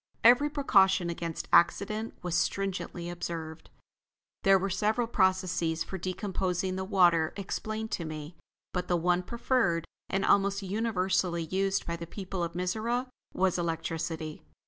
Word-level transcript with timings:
Every 0.23 0.49
precaution 0.49 1.11
against 1.11 1.47
accident 1.53 2.15
was 2.23 2.33
stringently 2.35 3.07
observed. 3.07 3.69
There 4.41 4.57
were 4.57 4.71
several 4.71 5.05
processes 5.05 5.83
for 5.83 5.99
decomposing 5.99 6.75
the 6.75 6.83
water 6.83 7.33
explained 7.37 7.91
to 7.91 8.05
me, 8.05 8.35
but 8.73 8.87
the 8.87 8.97
one 8.97 9.21
preferred, 9.21 9.85
and 10.09 10.25
almost 10.25 10.63
universally 10.63 11.43
used 11.43 11.85
by 11.85 11.97
the 11.97 12.07
people 12.07 12.43
of 12.43 12.53
Mizora, 12.53 13.09
was 13.35 13.59
electricity. 13.59 14.41